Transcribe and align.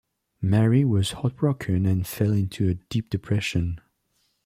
Mary 0.41 0.83
was 0.83 1.11
heartbroken 1.11 1.85
and 1.85 2.07
fell 2.07 2.31
into 2.31 2.67
a 2.67 2.73
deep 2.73 3.07
depression. 3.11 3.79